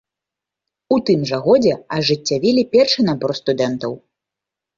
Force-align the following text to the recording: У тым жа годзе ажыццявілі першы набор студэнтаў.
У 0.95 0.95
тым 1.09 1.19
жа 1.31 1.39
годзе 1.47 1.73
ажыццявілі 1.99 2.63
першы 2.73 2.99
набор 3.11 3.37
студэнтаў. 3.43 3.93